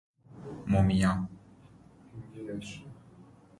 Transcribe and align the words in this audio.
مومیا 0.71 1.15